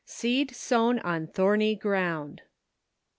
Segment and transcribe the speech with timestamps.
[0.03, 2.41] SEED SOWN ON THOBNY GROUND.